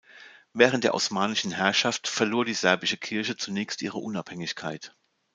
Während 0.53 0.83
der 0.83 0.95
osmanischen 0.95 1.51
Herrschaft 1.51 2.07
verlor 2.07 2.43
die 2.43 2.55
serbische 2.55 2.97
Kirche 2.97 3.37
zunächst 3.37 3.83
ihre 3.83 3.99
Unabhängigkeit. 3.99 4.95